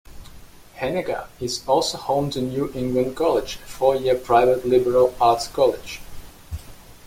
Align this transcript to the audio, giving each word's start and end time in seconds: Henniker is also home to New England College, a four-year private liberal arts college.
Henniker 0.79 1.27
is 1.39 1.63
also 1.67 1.95
home 1.95 2.31
to 2.31 2.41
New 2.41 2.71
England 2.73 3.15
College, 3.15 3.57
a 3.57 3.67
four-year 3.67 4.15
private 4.15 4.65
liberal 4.65 5.13
arts 5.21 5.47
college. 5.47 6.01